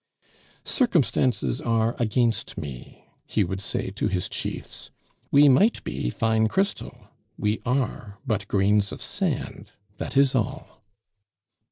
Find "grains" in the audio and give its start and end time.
8.47-8.91